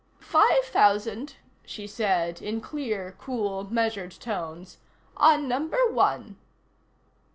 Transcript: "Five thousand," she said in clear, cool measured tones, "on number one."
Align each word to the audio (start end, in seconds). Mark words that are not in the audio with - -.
"Five 0.19 0.63
thousand," 0.63 1.35
she 1.63 1.85
said 1.85 2.41
in 2.41 2.59
clear, 2.59 3.15
cool 3.19 3.71
measured 3.71 4.13
tones, 4.13 4.79
"on 5.15 5.47
number 5.47 5.91
one." 5.91 6.37